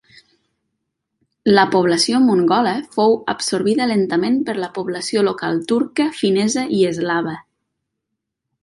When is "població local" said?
4.79-5.63